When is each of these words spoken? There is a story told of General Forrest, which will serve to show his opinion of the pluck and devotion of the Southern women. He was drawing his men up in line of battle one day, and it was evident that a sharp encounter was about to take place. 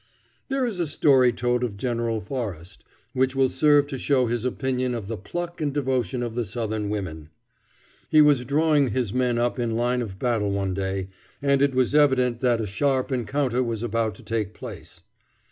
There 0.49 0.65
is 0.65 0.79
a 0.79 0.87
story 0.87 1.31
told 1.31 1.63
of 1.63 1.77
General 1.77 2.21
Forrest, 2.21 2.83
which 3.13 3.35
will 3.35 3.49
serve 3.49 3.85
to 3.85 3.99
show 3.99 4.25
his 4.25 4.45
opinion 4.45 4.95
of 4.95 5.05
the 5.05 5.15
pluck 5.15 5.61
and 5.61 5.71
devotion 5.71 6.23
of 6.23 6.33
the 6.33 6.43
Southern 6.43 6.89
women. 6.89 7.29
He 8.09 8.19
was 8.19 8.43
drawing 8.43 8.87
his 8.87 9.13
men 9.13 9.37
up 9.37 9.59
in 9.59 9.75
line 9.77 10.01
of 10.01 10.17
battle 10.17 10.49
one 10.49 10.73
day, 10.73 11.09
and 11.39 11.61
it 11.61 11.75
was 11.75 11.93
evident 11.93 12.39
that 12.39 12.59
a 12.59 12.65
sharp 12.65 13.11
encounter 13.11 13.61
was 13.61 13.83
about 13.83 14.15
to 14.15 14.23
take 14.23 14.55
place. 14.55 15.01